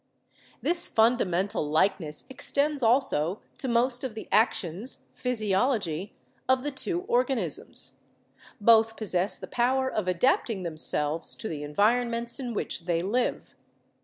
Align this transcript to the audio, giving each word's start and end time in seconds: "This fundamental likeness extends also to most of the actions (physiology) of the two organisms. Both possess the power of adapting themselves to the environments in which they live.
"This 0.63 0.87
fundamental 0.87 1.69
likeness 1.69 2.23
extends 2.27 2.81
also 2.81 3.39
to 3.59 3.67
most 3.67 4.03
of 4.03 4.15
the 4.15 4.27
actions 4.31 5.05
(physiology) 5.13 6.15
of 6.49 6.63
the 6.63 6.71
two 6.71 7.01
organisms. 7.01 7.99
Both 8.59 8.97
possess 8.97 9.35
the 9.35 9.45
power 9.45 9.91
of 9.91 10.07
adapting 10.07 10.63
themselves 10.63 11.35
to 11.35 11.47
the 11.47 11.61
environments 11.61 12.39
in 12.39 12.55
which 12.55 12.85
they 12.85 13.03
live. 13.03 13.53